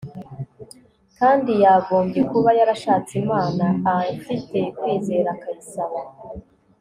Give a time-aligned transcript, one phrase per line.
[1.19, 3.65] kandi yagombye kuba yarashatse imana
[4.09, 5.99] afite kwizera akayisaba